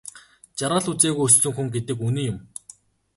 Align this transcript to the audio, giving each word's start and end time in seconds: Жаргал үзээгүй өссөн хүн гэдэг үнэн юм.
Жаргал 0.59 0.85
үзээгүй 0.91 1.25
өссөн 1.29 1.51
хүн 1.55 1.67
гэдэг 1.73 1.97
үнэн 2.07 2.27
юм. 2.31 2.37